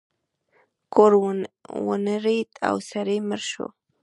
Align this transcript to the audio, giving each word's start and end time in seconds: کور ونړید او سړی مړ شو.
کور 0.93 1.11
ونړید 1.89 2.51
او 2.67 2.75
سړی 2.89 3.17
مړ 3.27 3.41
شو. 3.51 3.67